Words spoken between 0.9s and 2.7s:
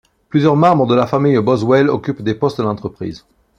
la famille Boswell occupent des postes dans